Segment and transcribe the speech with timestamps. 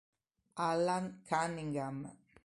[0.67, 2.09] Allan Cunningham